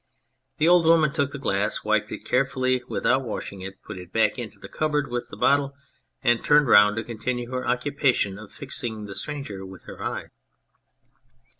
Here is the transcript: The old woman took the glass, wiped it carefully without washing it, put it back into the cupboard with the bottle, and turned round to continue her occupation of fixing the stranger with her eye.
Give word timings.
The 0.57 0.67
old 0.67 0.87
woman 0.87 1.11
took 1.11 1.29
the 1.29 1.37
glass, 1.37 1.83
wiped 1.83 2.11
it 2.11 2.25
carefully 2.25 2.81
without 2.87 3.21
washing 3.21 3.61
it, 3.61 3.83
put 3.83 3.99
it 3.99 4.11
back 4.11 4.39
into 4.39 4.57
the 4.57 4.67
cupboard 4.67 5.09
with 5.11 5.29
the 5.29 5.37
bottle, 5.37 5.75
and 6.23 6.43
turned 6.43 6.65
round 6.67 6.95
to 6.95 7.03
continue 7.03 7.51
her 7.51 7.67
occupation 7.67 8.39
of 8.39 8.51
fixing 8.51 9.05
the 9.05 9.13
stranger 9.13 9.63
with 9.63 9.83
her 9.83 10.01
eye. 10.03 10.29